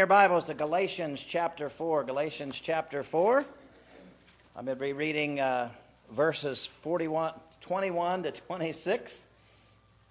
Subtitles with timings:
[0.00, 2.04] Your Bibles to Galatians chapter 4.
[2.04, 3.44] Galatians chapter 4.
[4.56, 5.68] I'm going to be reading uh,
[6.10, 9.26] verses 41, 21 to 26.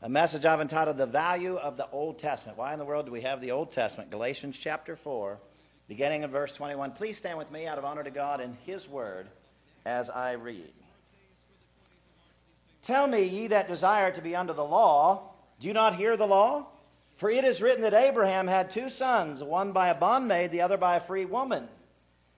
[0.03, 2.55] A message I've entitled The Value of the Old Testament.
[2.55, 4.11] Why in the world do we have the Old Testament?
[4.11, 5.39] Galatians chapter 4,
[5.87, 6.91] beginning in verse 21.
[6.91, 9.25] Please stand with me out of honor to God and His Word
[9.87, 10.71] as I read.
[12.83, 16.27] Tell me, ye that desire to be under the law, do you not hear the
[16.27, 16.67] law?
[17.19, 20.77] For it is written that Abraham had two sons, one by a bondmaid, the other
[20.77, 21.67] by a free woman.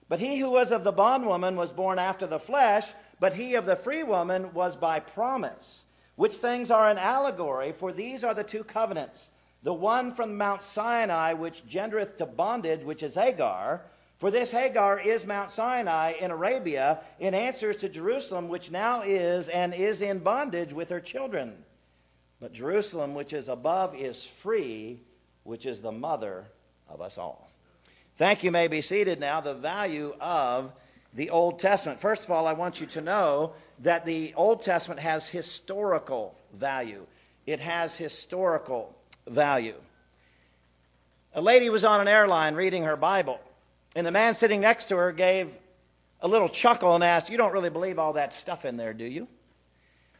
[0.08, 3.64] But he who was of the bondwoman was born after the flesh, but he of
[3.64, 5.84] the free woman was by promise.
[6.16, 9.30] Which things are an allegory, for these are the two covenants.
[9.62, 13.82] The one from Mount Sinai, which gendereth to bondage, which is Hagar.
[14.18, 19.48] For this Hagar is Mount Sinai in Arabia, in answers to Jerusalem, which now is
[19.48, 21.64] and is in bondage with her children.
[22.42, 24.98] But Jerusalem, which is above, is free,
[25.44, 26.44] which is the mother
[26.88, 27.48] of us all.
[28.16, 28.50] Thank you.
[28.50, 29.40] May be seated now.
[29.40, 30.72] The value of
[31.14, 32.00] the Old Testament.
[32.00, 33.52] First of all, I want you to know
[33.82, 37.06] that the Old Testament has historical value.
[37.46, 38.92] It has historical
[39.28, 39.76] value.
[41.34, 43.38] A lady was on an airline reading her Bible,
[43.94, 45.56] and the man sitting next to her gave
[46.20, 49.04] a little chuckle and asked, You don't really believe all that stuff in there, do
[49.04, 49.28] you?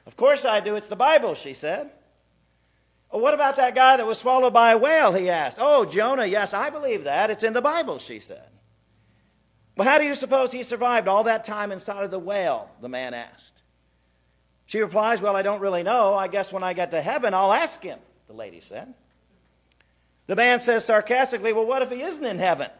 [0.06, 0.76] Of course I do.
[0.76, 1.90] It's the Bible, she said.
[3.12, 5.12] What about that guy that was swallowed by a whale?
[5.12, 5.58] He asked.
[5.60, 7.28] Oh, Jonah, yes, I believe that.
[7.28, 8.48] It's in the Bible, she said.
[9.76, 12.70] Well, how do you suppose he survived all that time inside of the whale?
[12.80, 13.62] The man asked.
[14.64, 16.14] She replies, Well, I don't really know.
[16.14, 18.94] I guess when I get to heaven, I'll ask him, the lady said.
[20.26, 22.70] The man says sarcastically, Well, what if he isn't in heaven?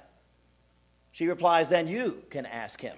[1.13, 2.97] She replies, Then you can ask him.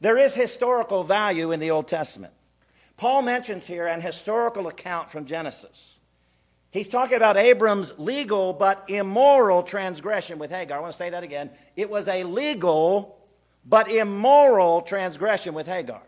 [0.00, 2.34] there is historical value in the Old Testament.
[2.96, 6.00] Paul mentions here an historical account from Genesis.
[6.70, 10.78] He's talking about Abram's legal but immoral transgression with Hagar.
[10.78, 11.50] I want to say that again.
[11.74, 13.18] It was a legal
[13.64, 16.02] but immoral transgression with Hagar.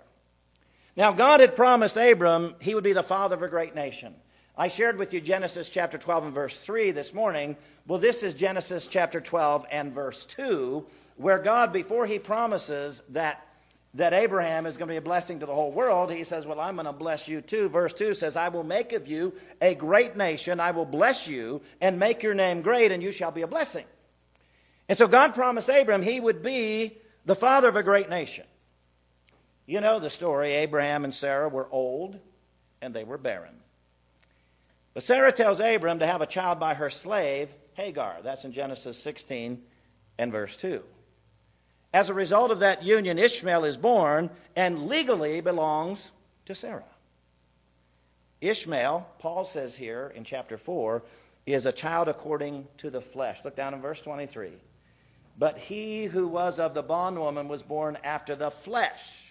[0.97, 4.15] Now, God had promised Abram he would be the father of a great nation.
[4.57, 7.57] I shared with you Genesis chapter 12 and verse 3 this morning.
[7.87, 10.85] Well, this is Genesis chapter 12 and verse 2,
[11.17, 13.47] where God, before he promises that
[13.95, 16.61] that Abraham is going to be a blessing to the whole world, he says, Well,
[16.61, 17.69] I'm going to bless you too.
[17.69, 20.61] Verse 2 says, I will make of you a great nation.
[20.61, 23.87] I will bless you and make your name great, and you shall be a blessing.
[24.89, 28.47] And so God promised Abraham he would be the father of a great nation.
[29.67, 30.53] You know the story.
[30.53, 32.19] Abraham and Sarah were old
[32.81, 33.55] and they were barren.
[34.95, 38.17] But Sarah tells Abram to have a child by her slave, Hagar.
[38.23, 39.63] That's in Genesis 16
[40.19, 40.83] and verse 2.
[41.93, 46.11] As a result of that union, Ishmael is born and legally belongs
[46.47, 46.85] to Sarah.
[48.41, 51.03] Ishmael, Paul says here in chapter 4,
[51.47, 53.41] is a child according to the flesh.
[53.43, 54.53] Look down in verse 23.
[55.39, 59.25] But he who was of the bondwoman was born after the flesh.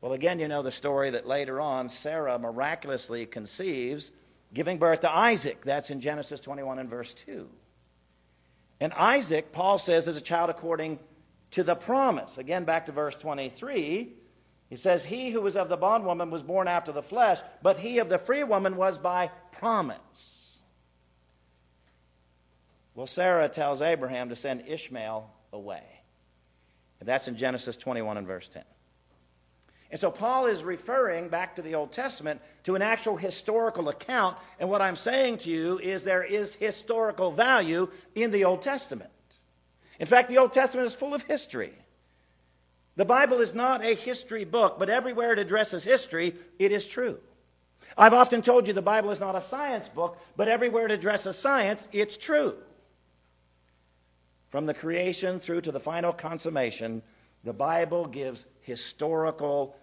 [0.00, 4.10] Well, again, you know the story that later on Sarah miraculously conceives,
[4.54, 5.64] giving birth to Isaac.
[5.64, 7.48] That's in Genesis 21 and verse 2.
[8.82, 10.98] And Isaac, Paul says, is a child according
[11.52, 12.36] to the promise.
[12.36, 14.12] Again, back to verse 23.
[14.70, 18.00] He says, He who was of the bondwoman was born after the flesh, but he
[18.00, 20.64] of the free woman was by promise.
[22.96, 25.84] Well, Sarah tells Abraham to send Ishmael away.
[26.98, 28.64] And that's in Genesis 21 and verse 10.
[29.92, 34.38] And so Paul is referring back to the Old Testament to an actual historical account.
[34.58, 39.10] And what I'm saying to you is there is historical value in the Old Testament.
[40.00, 41.74] In fact, the Old Testament is full of history.
[42.96, 47.18] The Bible is not a history book, but everywhere it addresses history, it is true.
[47.96, 51.36] I've often told you the Bible is not a science book, but everywhere it addresses
[51.36, 52.54] science, it's true.
[54.48, 57.02] From the creation through to the final consummation,
[57.44, 59.74] the Bible gives historical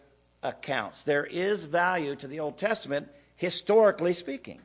[0.44, 1.04] accounts.
[1.04, 4.62] There is value to the Old Testament, historically speaking.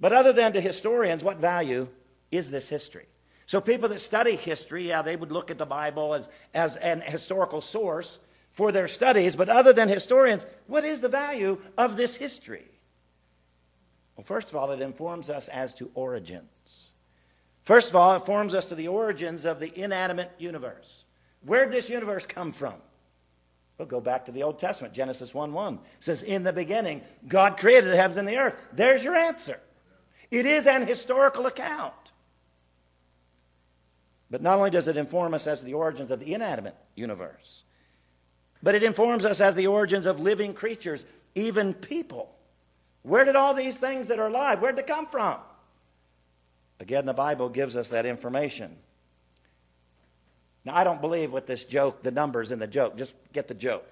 [0.00, 1.88] But other than to historians, what value
[2.30, 3.06] is this history?
[3.46, 7.00] So people that study history, yeah, they would look at the Bible as, as an
[7.00, 8.18] historical source
[8.52, 12.64] for their studies, but other than historians, what is the value of this history?
[14.16, 16.92] Well, first of all, it informs us as to origins.
[17.64, 21.04] First of all, it informs us to the origins of the inanimate universe.
[21.42, 22.74] Where did this universe come from?
[23.82, 24.94] We'll go back to the Old Testament.
[24.94, 28.56] Genesis 1 1 says, In the beginning, God created the heavens and the earth.
[28.72, 29.58] There's your answer.
[30.30, 32.12] It is an historical account.
[34.30, 37.64] But not only does it inform us as the origins of the inanimate universe,
[38.62, 41.04] but it informs us as the origins of living creatures,
[41.34, 42.32] even people.
[43.02, 45.38] Where did all these things that are alive, where did they come from?
[46.78, 48.76] Again, the Bible gives us that information.
[50.64, 52.96] Now, I don't believe with this joke, the numbers in the joke.
[52.96, 53.86] Just get the joke.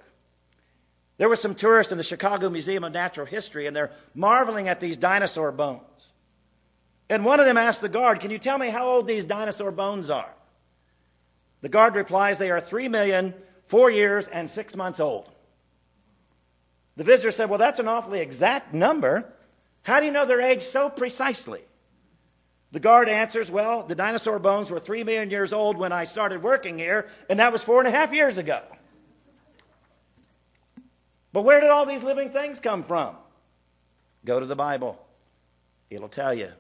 [1.19, 4.81] There were some tourists in the Chicago Museum of Natural History, and they're marveling at
[4.81, 6.13] these dinosaur bones.
[7.11, 9.73] And one of them asked the guard, Can you tell me how old these dinosaur
[9.73, 10.33] bones are?
[11.61, 13.35] The guard replies, They are three million,
[13.65, 15.29] four years, and six months old.
[16.97, 19.31] The visitor said, Well, that's an awfully exact number.
[19.83, 21.61] How do you know their age so precisely?
[22.73, 26.43] The guard answers, Well, the dinosaur bones were three million years old when I started
[26.43, 28.63] working here, and that was four and a half years ago.
[31.33, 33.17] But where did all these living things come from?
[34.25, 34.99] Go to the Bible.
[35.89, 36.51] It'll tell you.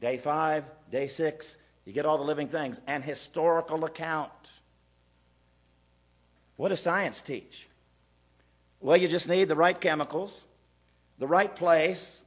[0.00, 2.80] Day five, day six, you get all the living things.
[2.86, 4.30] An historical account.
[6.56, 7.66] What does science teach?
[8.80, 10.44] Well, you just need the right chemicals,
[11.18, 12.22] the right place,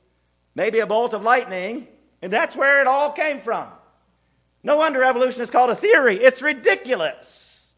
[0.56, 1.88] maybe a bolt of lightning,
[2.22, 3.68] and that's where it all came from.
[4.64, 6.18] No wonder evolution is called a theory.
[6.18, 7.72] It's ridiculous.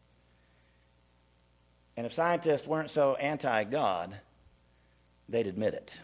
[1.96, 4.14] And if scientists weren't so anti God,
[5.28, 6.00] they'd admit it.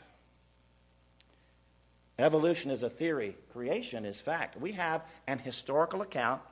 [2.19, 4.61] Evolution is a theory, creation is fact.
[4.61, 6.43] We have an historical account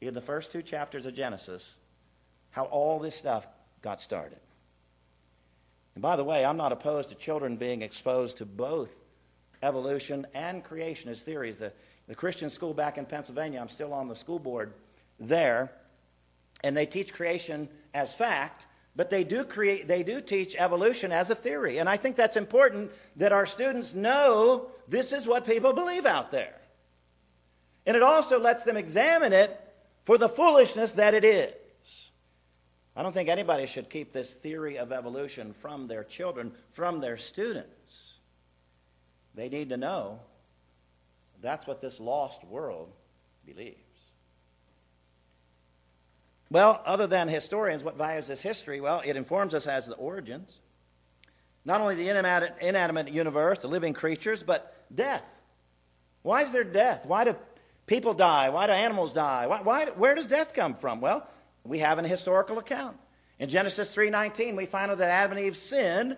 [0.00, 1.76] in the first two chapters of Genesis
[2.52, 3.46] how all this stuff
[3.82, 4.38] got started.
[5.94, 8.94] And by the way, I'm not opposed to children being exposed to both
[9.62, 11.58] evolution and creation as theories.
[11.58, 11.72] The,
[12.08, 14.72] the Christian school back in Pennsylvania, I'm still on the school board
[15.18, 15.70] there,
[16.62, 18.66] and they teach creation as fact,
[18.96, 21.78] but they do create they do teach evolution as a theory.
[21.78, 26.30] And I think that's important that our students know this is what people believe out
[26.30, 26.54] there.
[27.86, 29.58] And it also lets them examine it
[30.04, 31.54] for the foolishness that it is.
[32.96, 37.16] I don't think anybody should keep this theory of evolution from their children, from their
[37.16, 38.09] students.
[39.34, 40.20] They need to know
[41.42, 42.92] that's what this lost world
[43.46, 43.76] believes.
[46.50, 48.80] Well, other than historians, what values this history?
[48.80, 50.52] Well, it informs us as the origins.
[51.64, 55.24] Not only the inanimate, universe, the living creatures, but death.
[56.22, 57.06] Why is there death?
[57.06, 57.36] Why do
[57.86, 58.50] people die?
[58.50, 59.46] Why do animals die?
[59.46, 61.00] Why, why, where does death come from?
[61.00, 61.26] Well,
[61.64, 62.96] we have an historical account.
[63.38, 66.16] In Genesis 3:19, we find out that Adam and Eve sinned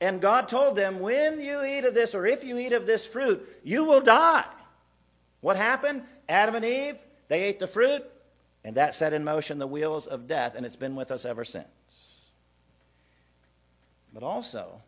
[0.00, 3.06] and God told them, When you eat of this, or if you eat of this
[3.06, 4.44] fruit, you will die.
[5.40, 6.02] What happened?
[6.28, 6.96] Adam and Eve,
[7.28, 8.02] they ate the fruit,
[8.64, 11.44] and that set in motion the wheels of death, and it's been with us ever
[11.44, 11.66] since.
[14.12, 14.80] But also,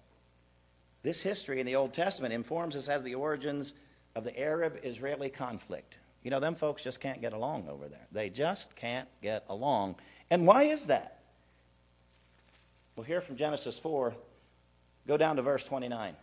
[1.03, 3.75] this history in the Old Testament informs us as the origins
[4.15, 5.99] of the Arab Israeli conflict.
[6.23, 8.07] You know, them folks just can't get along over there.
[8.11, 9.97] They just can't get along.
[10.31, 11.21] And why is that?
[12.97, 14.15] We'll hear from Genesis 4
[15.07, 16.17] Go down to verse 29.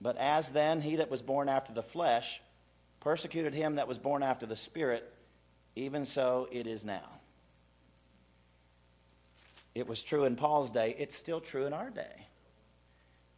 [0.00, 2.40] But as then he that was born after the flesh
[3.00, 5.10] persecuted him that was born after the Spirit,
[5.74, 7.08] even so it is now.
[9.74, 12.26] It was true in Paul's day, it's still true in our day.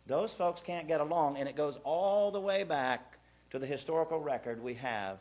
[0.06, 3.18] Those folks can't get along, and it goes all the way back
[3.50, 5.18] to the historical record we have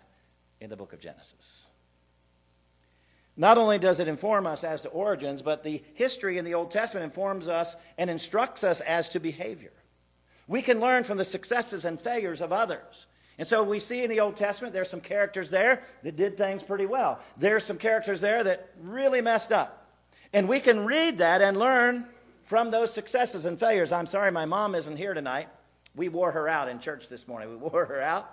[0.59, 1.67] in the book of Genesis.
[3.35, 6.71] Not only does it inform us as to origins, but the history in the Old
[6.71, 9.71] Testament informs us and instructs us as to behavior.
[10.47, 13.07] We can learn from the successes and failures of others.
[13.39, 16.61] And so we see in the Old Testament there's some characters there that did things
[16.61, 17.19] pretty well.
[17.37, 19.87] There's some characters there that really messed up.
[20.31, 22.05] And we can read that and learn
[22.43, 23.91] from those successes and failures.
[23.91, 25.47] I'm sorry my mom isn't here tonight.
[25.95, 27.49] We wore her out in church this morning.
[27.49, 28.29] We wore her out.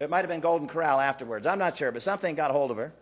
[0.00, 1.46] It might have been Golden Corral afterwards.
[1.46, 2.92] I'm not sure, but something got hold of her.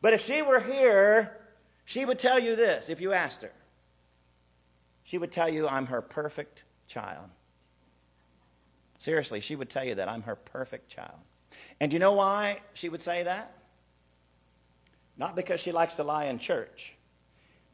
[0.00, 1.36] But if she were here,
[1.84, 3.52] she would tell you this if you asked her.
[5.04, 7.28] She would tell you, I'm her perfect child.
[8.98, 10.08] Seriously, she would tell you that.
[10.08, 11.18] I'm her perfect child.
[11.80, 13.52] And you know why she would say that?
[15.16, 16.92] Not because she likes to lie in church,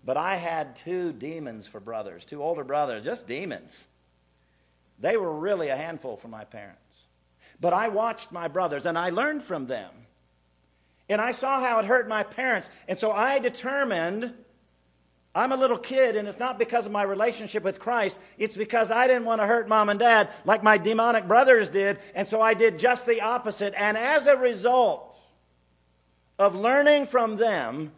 [0.05, 3.87] but I had two demons for brothers, two older brothers, just demons.
[4.99, 6.79] They were really a handful for my parents.
[7.61, 9.91] But I watched my brothers and I learned from them.
[11.09, 12.71] And I saw how it hurt my parents.
[12.89, 14.33] And so I determined
[15.35, 18.21] I'm a little kid, and it's not because of my relationship with Christ.
[18.37, 21.99] It's because I didn't want to hurt mom and dad like my demonic brothers did.
[22.15, 23.73] And so I did just the opposite.
[23.75, 25.19] And as a result
[26.39, 27.93] of learning from them,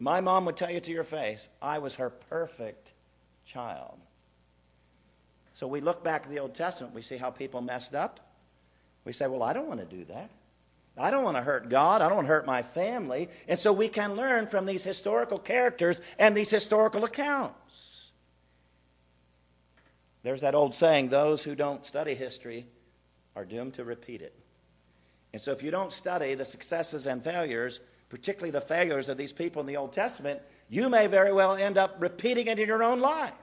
[0.00, 2.92] my mom would tell you to your face, I was her perfect
[3.46, 3.96] child.
[5.54, 8.20] So we look back at the Old Testament, we see how people messed up.
[9.04, 10.28] We say, well, I don't want to do that.
[10.98, 12.00] I don't want to hurt God.
[12.00, 13.28] I don't want to hurt my family.
[13.48, 18.10] And so we can learn from these historical characters and these historical accounts.
[20.22, 22.66] There's that old saying those who don't study history
[23.36, 24.34] are doomed to repeat it.
[25.32, 29.32] And so if you don't study the successes and failures, particularly the failures of these
[29.32, 32.82] people in the Old Testament, you may very well end up repeating it in your
[32.82, 33.34] own life.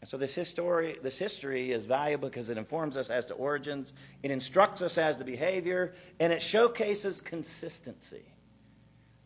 [0.00, 3.92] And so this history, this history is valuable because it informs us as to origins,
[4.22, 8.24] it instructs us as to behavior, and it showcases consistency.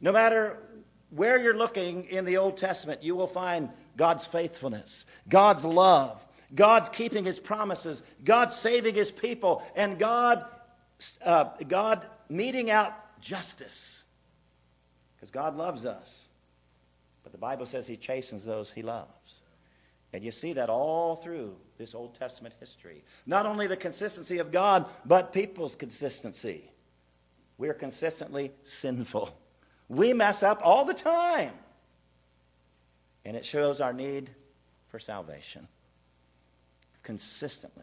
[0.01, 0.59] No matter
[1.11, 6.89] where you're looking in the Old Testament, you will find God's faithfulness, God's love, God's
[6.89, 10.45] keeping His promises, God saving His people, and God,
[11.25, 14.03] uh, God meting out justice.
[15.17, 16.29] Because God loves us.
[17.23, 19.41] But the Bible says He chastens those He loves.
[20.15, 23.03] And you see that all through this Old Testament history.
[23.27, 26.71] Not only the consistency of God, but people's consistency.
[27.59, 29.37] We're consistently sinful.
[29.89, 31.51] We mess up all the time.
[33.25, 34.31] And it shows our need
[34.87, 35.67] for salvation.
[37.03, 37.83] Consistently.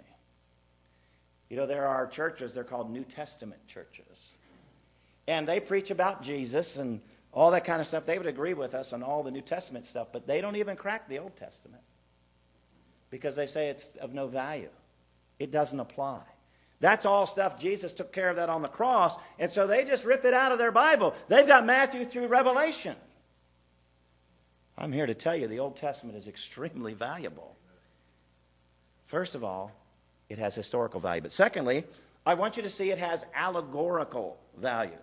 [1.49, 4.31] You know, there are churches, they're called New Testament churches.
[5.27, 7.01] And they preach about Jesus and
[7.33, 8.05] all that kind of stuff.
[8.05, 10.77] They would agree with us on all the New Testament stuff, but they don't even
[10.77, 11.83] crack the Old Testament
[13.11, 14.69] because they say it's of no value.
[15.37, 16.21] It doesn't apply.
[16.79, 17.59] That's all stuff.
[17.59, 19.15] Jesus took care of that on the cross.
[19.37, 21.13] And so they just rip it out of their Bible.
[21.27, 22.95] They've got Matthew through Revelation.
[24.77, 27.55] I'm here to tell you the Old Testament is extremely valuable.
[29.07, 29.71] First of all,
[30.29, 31.21] it has historical value.
[31.21, 31.83] But secondly,
[32.25, 34.97] I want you to see it has allegorical value.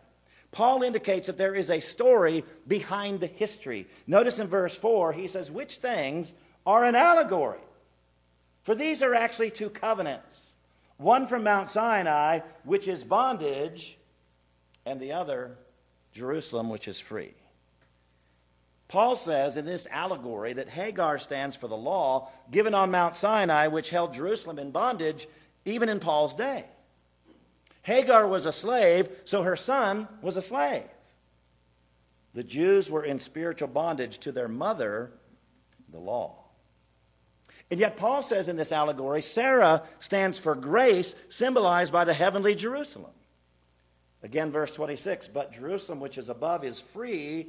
[0.51, 3.87] Paul indicates that there is a story behind the history.
[4.07, 6.33] Notice in verse 4, he says, Which things
[6.67, 7.61] are an allegory?
[8.69, 10.53] For these are actually two covenants
[10.99, 13.97] one from Mount Sinai, which is bondage,
[14.85, 15.57] and the other,
[16.13, 17.33] Jerusalem, which is free.
[18.89, 23.69] Paul says in this allegory that Hagar stands for the law given on Mount Sinai,
[23.69, 25.27] which held Jerusalem in bondage
[25.65, 26.67] even in Paul's day.
[27.85, 30.85] Hagar was a slave, so her son was a slave.
[32.35, 35.11] The Jews were in spiritual bondage to their mother,
[35.91, 36.38] the law.
[37.71, 42.55] And yet, Paul says in this allegory, Sarah stands for grace, symbolized by the heavenly
[42.55, 43.13] Jerusalem.
[44.23, 47.49] Again, verse 26 But Jerusalem, which is above, is free,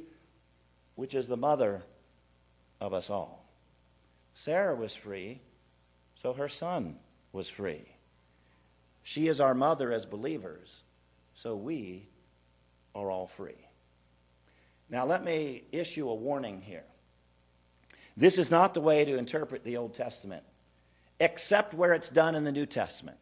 [0.94, 1.82] which is the mother
[2.80, 3.44] of us all.
[4.34, 5.40] Sarah was free,
[6.16, 6.98] so her son
[7.32, 7.84] was free.
[9.02, 10.74] She is our mother as believers,
[11.34, 12.06] so we
[12.94, 13.66] are all free.
[14.88, 16.84] Now, let me issue a warning here.
[18.20, 20.42] This is not the way to interpret the Old Testament,
[21.18, 23.16] except where it's done in the New Testament.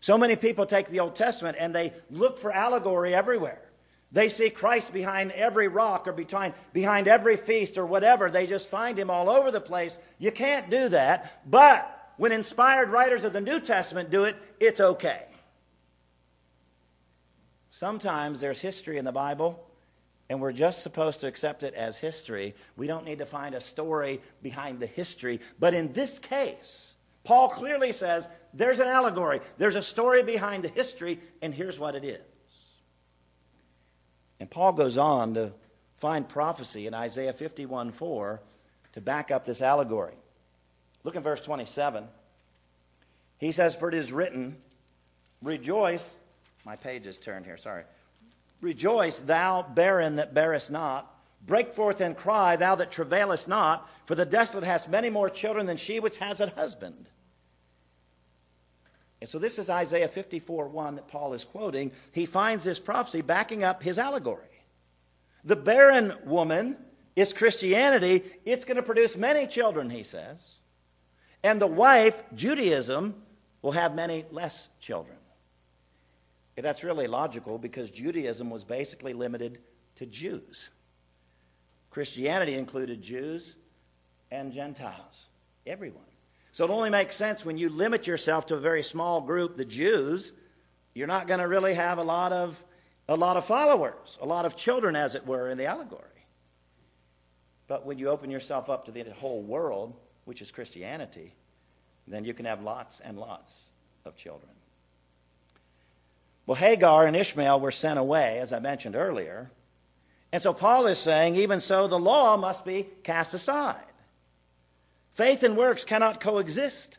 [0.00, 3.62] So many people take the Old Testament and they look for allegory everywhere.
[4.10, 8.32] They see Christ behind every rock or behind, behind every feast or whatever.
[8.32, 9.96] They just find him all over the place.
[10.18, 11.40] You can't do that.
[11.48, 15.22] But when inspired writers of the New Testament do it, it's okay.
[17.70, 19.64] Sometimes there's history in the Bible
[20.28, 22.54] and we're just supposed to accept it as history.
[22.76, 25.40] We don't need to find a story behind the history.
[25.58, 30.68] But in this case, Paul clearly says there's an allegory, there's a story behind the
[30.68, 32.20] history, and here's what it is.
[34.40, 35.52] And Paul goes on to
[35.98, 38.40] find prophecy in Isaiah 51:4
[38.94, 40.14] to back up this allegory.
[41.04, 42.08] Look at verse 27.
[43.38, 44.56] He says, For it is written,
[45.42, 46.16] Rejoice.
[46.64, 47.84] My page is turned here, sorry.
[48.62, 51.08] Rejoice, thou barren that bearest not.
[51.44, 55.66] Break forth and cry, thou that travailest not, for the desolate hast many more children
[55.66, 57.08] than she which has a husband.
[59.20, 61.90] And so this is Isaiah 54 1 that Paul is quoting.
[62.12, 64.42] He finds this prophecy backing up his allegory.
[65.44, 66.76] The barren woman
[67.16, 68.22] is Christianity.
[68.44, 70.58] It's going to produce many children, he says.
[71.42, 73.20] And the wife, Judaism,
[73.60, 75.16] will have many less children.
[76.56, 79.58] That's really logical because Judaism was basically limited
[79.96, 80.70] to Jews.
[81.90, 83.54] Christianity included Jews
[84.30, 85.26] and Gentiles,
[85.66, 86.04] everyone.
[86.52, 89.64] So it only makes sense when you limit yourself to a very small group, the
[89.64, 90.32] Jews,
[90.94, 92.62] you're not going to really have a lot of
[93.08, 96.08] a lot of followers, a lot of children as it were in the allegory.
[97.66, 101.34] But when you open yourself up to the whole world, which is Christianity,
[102.06, 103.70] then you can have lots and lots
[104.04, 104.52] of children.
[106.46, 109.50] Well, Hagar and Ishmael were sent away, as I mentioned earlier.
[110.32, 113.76] And so Paul is saying, even so, the law must be cast aside.
[115.14, 116.98] Faith and works cannot coexist.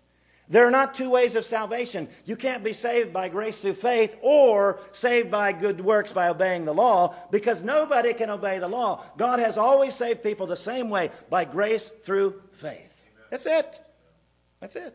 [0.50, 2.10] There are not two ways of salvation.
[2.26, 6.66] You can't be saved by grace through faith or saved by good works by obeying
[6.66, 9.04] the law because nobody can obey the law.
[9.18, 12.94] God has always saved people the same way by grace through faith.
[13.30, 13.80] That's it.
[14.60, 14.94] That's it.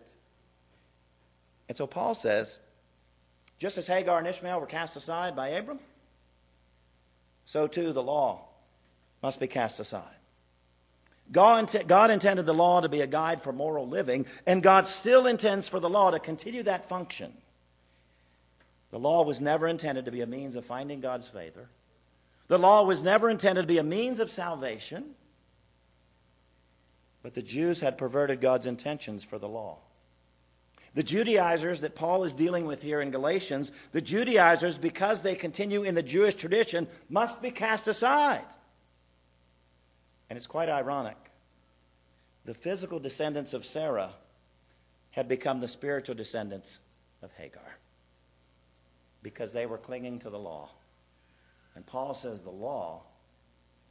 [1.69, 2.59] And so Paul says,
[3.59, 5.81] just as Hagar and Ishmael were cast aside by Abram,
[7.45, 8.45] so too the law
[9.23, 10.05] must be cast aside.
[11.31, 15.27] God, God, intended the law to be a guide for moral living, and God still
[15.27, 17.33] intends for the law to continue that function.
[18.91, 21.69] The law was never intended to be a means of finding God's favor.
[22.47, 25.05] The law was never intended to be a means of salvation.
[27.23, 29.79] But the Jews had perverted God's intentions for the law.
[30.95, 35.83] The Judaizers that Paul is dealing with here in Galatians, the Judaizers, because they continue
[35.83, 38.45] in the Jewish tradition, must be cast aside.
[40.31, 41.17] And it's quite ironic.
[42.45, 44.11] The physical descendants of Sarah
[45.11, 46.79] had become the spiritual descendants
[47.23, 47.77] of Hagar
[49.23, 50.71] because they were clinging to the law.
[51.75, 53.03] And Paul says the law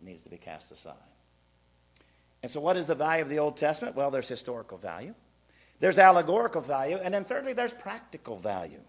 [0.01, 0.95] needs to be cast aside.
[2.43, 3.95] And so, what is the value of the Old Testament?
[3.95, 5.13] Well, there's historical value,
[5.79, 8.81] there's allegorical value, and then thirdly, there's practical value.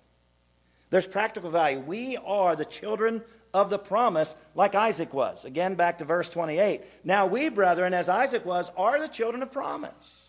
[0.90, 1.80] There's practical value.
[1.80, 5.44] We are the children of the promise, like Isaac was.
[5.44, 6.82] Again, back to verse 28.
[7.04, 10.24] Now we, brethren, as Isaac was, are the children of promise.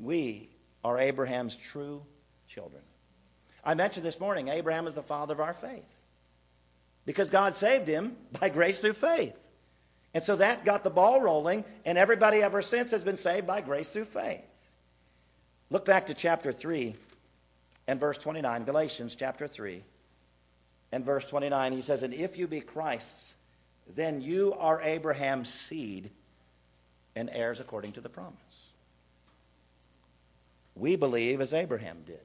[0.00, 0.48] We
[0.84, 2.02] are Abraham's true
[2.48, 2.82] children.
[3.64, 5.84] I mentioned this morning, Abraham is the father of our faith.
[7.04, 9.36] Because God saved him by grace through faith.
[10.14, 13.60] And so that got the ball rolling, and everybody ever since has been saved by
[13.60, 14.44] grace through faith.
[15.70, 16.94] Look back to chapter 3
[17.86, 19.82] and verse 29, Galatians chapter 3
[20.92, 21.72] and verse 29.
[21.72, 23.36] He says, And if you be Christ's,
[23.94, 26.10] then you are Abraham's seed
[27.14, 28.34] and heirs according to the promise.
[30.74, 32.20] We believe as Abraham did.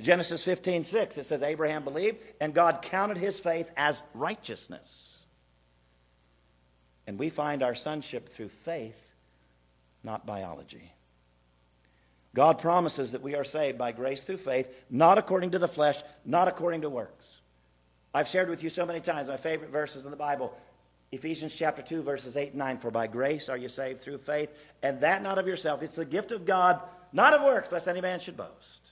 [0.00, 5.11] Genesis 15:6 it says Abraham believed and God counted his faith as righteousness.
[7.12, 8.98] And we find our sonship through faith,
[10.02, 10.90] not biology.
[12.34, 16.00] God promises that we are saved by grace through faith, not according to the flesh,
[16.24, 17.38] not according to works.
[18.14, 20.56] I've shared with you so many times my favorite verses in the Bible.
[21.10, 22.78] Ephesians chapter 2, verses 8 and 9.
[22.78, 24.48] For by grace are you saved through faith,
[24.82, 25.82] and that not of yourself.
[25.82, 26.80] It's the gift of God,
[27.12, 28.90] not of works, lest any man should boast.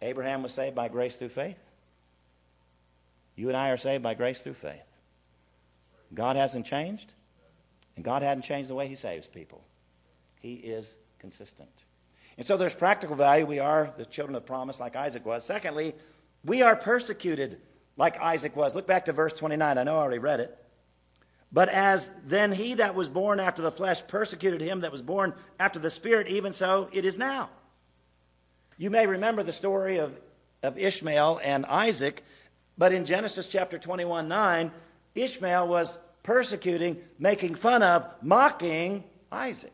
[0.00, 1.58] Abraham was saved by grace through faith.
[3.34, 4.91] You and I are saved by grace through faith.
[6.14, 7.12] God hasn't changed,
[7.96, 9.62] and God hadn't changed the way He saves people.
[10.40, 11.70] He is consistent.
[12.36, 13.46] And so there's practical value.
[13.46, 15.44] We are the children of promise, like Isaac was.
[15.44, 15.94] Secondly,
[16.44, 17.60] we are persecuted,
[17.96, 18.74] like Isaac was.
[18.74, 19.78] Look back to verse 29.
[19.78, 20.58] I know I already read it.
[21.52, 25.34] But as then he that was born after the flesh persecuted him that was born
[25.60, 27.50] after the Spirit, even so it is now.
[28.78, 30.18] You may remember the story of,
[30.62, 32.24] of Ishmael and Isaac,
[32.78, 34.72] but in Genesis chapter 21 9,
[35.14, 39.72] Ishmael was persecuting, making fun of, mocking Isaac.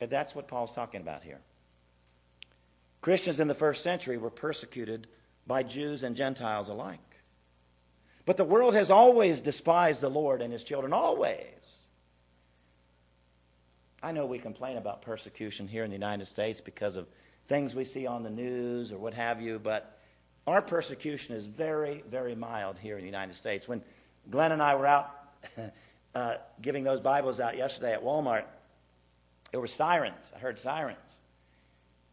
[0.00, 1.40] And that's what Paul's talking about here.
[3.02, 5.06] Christians in the first century were persecuted
[5.46, 6.98] by Jews and Gentiles alike.
[8.26, 11.46] But the world has always despised the Lord and his children, always.
[14.02, 17.06] I know we complain about persecution here in the United States because of
[17.48, 19.98] things we see on the news or what have you, but
[20.46, 23.68] our persecution is very, very mild here in the United States.
[23.68, 23.82] When
[24.30, 25.10] Glenn and I were out
[26.14, 28.44] uh, giving those Bibles out yesterday at Walmart,
[29.52, 30.32] there were sirens.
[30.34, 30.98] I heard sirens.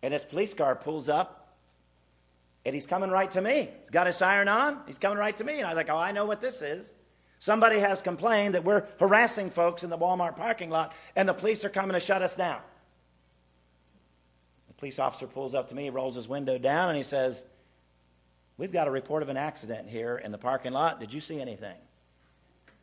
[0.01, 1.55] And this police car pulls up,
[2.65, 3.69] and he's coming right to me.
[3.81, 4.79] He's got his siren on.
[4.85, 5.57] He's coming right to me.
[5.57, 6.93] And I was like, oh, I know what this is.
[7.39, 11.65] Somebody has complained that we're harassing folks in the Walmart parking lot, and the police
[11.65, 12.59] are coming to shut us down.
[14.69, 17.45] The police officer pulls up to me, rolls his window down, and he says,
[18.57, 20.99] We've got a report of an accident here in the parking lot.
[20.99, 21.75] Did you see anything?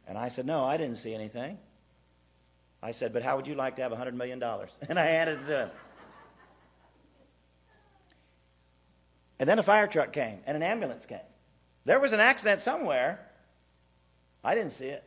[0.07, 1.59] And I said, No, I didn't see anything.
[2.83, 4.43] I said, But how would you like to have $100 million?
[4.89, 5.71] And I handed it to him.
[9.41, 11.19] And then a fire truck came and an ambulance came.
[11.85, 13.21] There was an accident somewhere.
[14.45, 15.03] I didn't see it.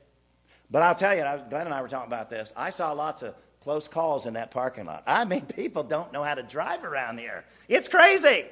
[0.70, 2.52] But I'll tell you, Glenn and I were talking about this.
[2.58, 5.04] I saw lots of close calls in that parking lot.
[5.08, 7.46] I mean, people don't know how to drive around here.
[7.70, 8.46] It's crazy.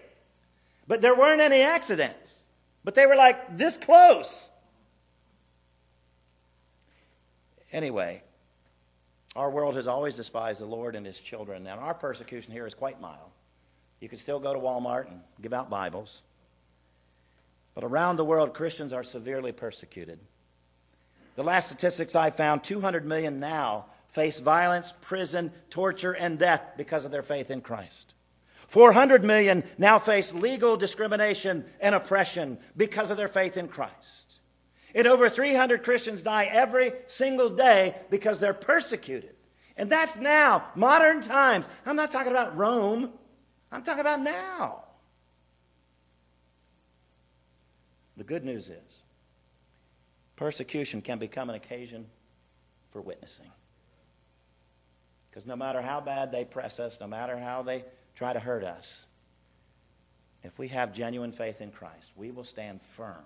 [0.88, 2.42] But there weren't any accidents.
[2.84, 4.50] But they were like this close.
[7.72, 8.22] Anyway,
[9.36, 12.74] our world has always despised the Lord and his children, and our persecution here is
[12.74, 13.32] quite mild.
[14.00, 16.22] You can still go to Walmart and give out Bibles.
[17.74, 20.20] But around the world, Christians are severely persecuted.
[21.36, 27.04] The last statistics I found 200 million now face violence, prison, torture, and death because
[27.04, 28.14] of their faith in Christ.
[28.76, 34.34] 400 million now face legal discrimination and oppression because of their faith in Christ.
[34.94, 39.34] And over 300 Christians die every single day because they're persecuted.
[39.78, 41.70] And that's now, modern times.
[41.86, 43.14] I'm not talking about Rome.
[43.72, 44.84] I'm talking about now.
[48.18, 49.02] The good news is
[50.36, 52.08] persecution can become an occasion
[52.92, 53.50] for witnessing.
[55.30, 57.86] Because no matter how bad they press us, no matter how they
[58.16, 59.06] try to hurt us,
[60.44, 63.26] if we have genuine faith in Christ, we will stand firm.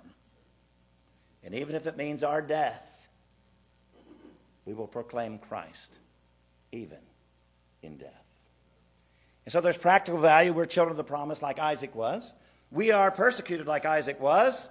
[1.43, 3.08] And even if it means our death,
[4.65, 5.97] we will proclaim Christ,
[6.71, 6.97] even
[7.82, 8.13] in death.
[9.45, 10.54] And so there's practical value.
[10.54, 12.34] We're children of the promise like Isaac was.
[12.71, 14.69] We are persecuted like Isaac was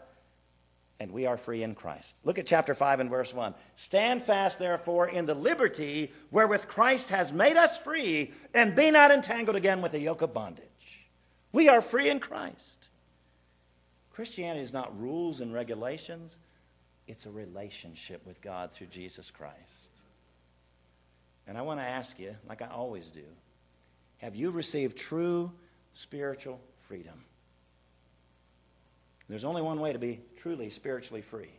[1.01, 2.19] and we are free in Christ.
[2.25, 3.55] Look at chapter 5 and verse 1.
[3.77, 9.11] Stand fast, therefore, in the liberty wherewith Christ has made us free, and be not
[9.11, 10.65] entangled again with the yoke of bondage.
[11.53, 12.89] We are free in Christ.
[14.13, 16.39] Christianity is not rules and regulations,
[17.07, 19.91] it's a relationship with God through Jesus Christ.
[21.47, 23.25] And I want to ask you, like I always do,
[24.19, 25.53] have you received true
[25.95, 27.25] spiritual freedom?
[29.29, 31.53] There's only one way to be truly spiritually free.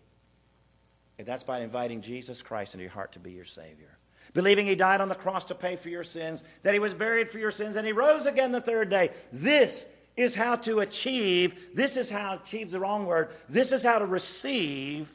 [1.18, 3.98] And that's by inviting Jesus Christ into your heart to be your Savior.
[4.34, 7.30] Believing He died on the cross to pay for your sins, that He was buried
[7.30, 9.12] for your sins, and He rose again the third day.
[9.32, 14.00] This is how to achieve, this is how, achieve's the wrong word, this is how
[14.00, 15.12] to receive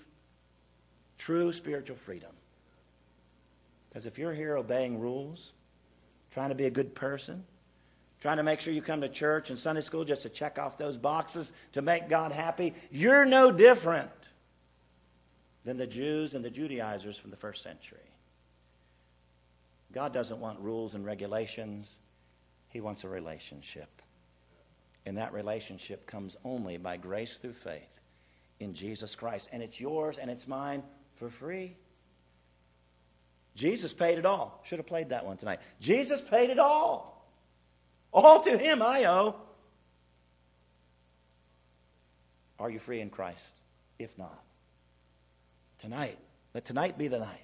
[1.18, 2.32] true spiritual freedom.
[3.88, 5.52] Because if you're here obeying rules,
[6.32, 7.44] trying to be a good person,
[8.24, 10.78] trying to make sure you come to church and Sunday school just to check off
[10.78, 14.08] those boxes to make God happy, you're no different
[15.62, 17.98] than the Jews and the Judaizers from the first century.
[19.92, 21.98] God doesn't want rules and regulations,
[22.70, 23.90] He wants a relationship.
[25.04, 28.00] And that relationship comes only by grace through faith
[28.58, 29.50] in Jesus Christ.
[29.52, 30.82] And it's yours and it's mine
[31.16, 31.76] for free.
[33.54, 34.62] Jesus paid it all.
[34.64, 35.60] Should have played that one tonight.
[35.78, 37.13] Jesus paid it all.
[38.14, 39.34] All to him I owe.
[42.58, 43.60] Are you free in Christ?
[43.98, 44.42] If not,
[45.80, 46.16] tonight,
[46.54, 47.42] let tonight be the night.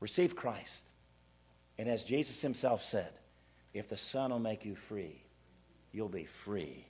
[0.00, 0.92] Receive Christ.
[1.78, 3.10] And as Jesus himself said,
[3.72, 5.20] if the Son will make you free,
[5.92, 6.86] you'll be free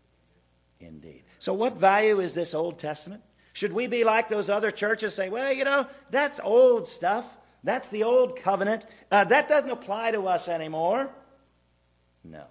[0.80, 1.22] indeed.
[1.38, 3.22] So, what value is this Old Testament?
[3.52, 7.24] Should we be like those other churches, say, well, you know, that's old stuff.
[7.62, 8.84] That's the old covenant.
[9.10, 11.08] Uh, that doesn't apply to us anymore.
[12.24, 12.44] No.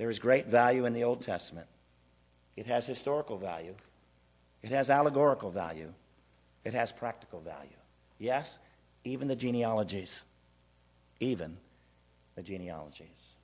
[0.00, 1.66] There is great value in the Old Testament.
[2.56, 3.74] It has historical value,
[4.62, 5.92] it has allegorical value,
[6.64, 7.76] it has practical value.
[8.18, 8.58] Yes,
[9.04, 10.24] even the genealogies.
[11.20, 11.58] Even
[12.34, 13.34] the genealogies.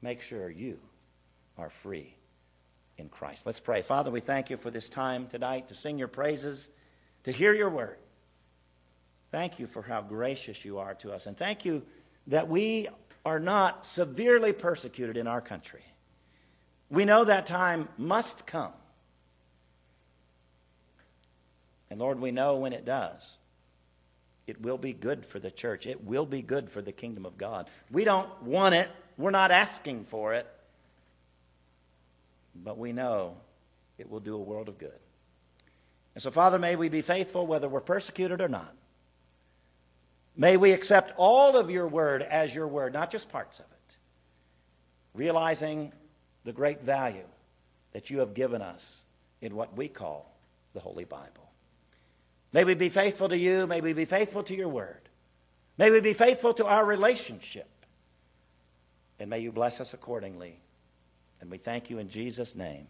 [0.00, 0.78] Make sure you
[1.58, 2.14] are free
[2.96, 3.44] in Christ.
[3.44, 3.82] Let's pray.
[3.82, 6.70] Father, we thank you for this time tonight to sing your praises,
[7.24, 7.98] to hear your word.
[9.30, 11.26] Thank you for how gracious you are to us.
[11.26, 11.84] And thank you
[12.28, 12.88] that we
[13.28, 15.84] are not severely persecuted in our country.
[16.88, 18.72] We know that time must come.
[21.90, 23.36] And Lord, we know when it does,
[24.46, 25.86] it will be good for the church.
[25.86, 27.68] It will be good for the kingdom of God.
[27.90, 28.88] We don't want it,
[29.18, 30.46] we're not asking for it,
[32.54, 33.36] but we know
[33.98, 34.98] it will do a world of good.
[36.14, 38.74] And so, Father, may we be faithful whether we're persecuted or not.
[40.40, 43.96] May we accept all of your word as your word, not just parts of it,
[45.12, 45.92] realizing
[46.44, 47.26] the great value
[47.92, 49.04] that you have given us
[49.40, 50.32] in what we call
[50.74, 51.50] the Holy Bible.
[52.52, 53.66] May we be faithful to you.
[53.66, 55.00] May we be faithful to your word.
[55.76, 57.68] May we be faithful to our relationship.
[59.18, 60.56] And may you bless us accordingly.
[61.40, 62.86] And we thank you in Jesus' name.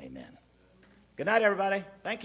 [0.00, 0.38] Amen.
[1.16, 1.84] Good night, everybody.
[2.02, 2.16] Thank you.